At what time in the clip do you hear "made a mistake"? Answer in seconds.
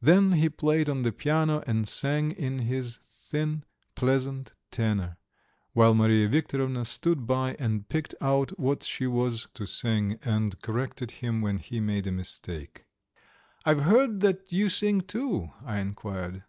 11.80-12.86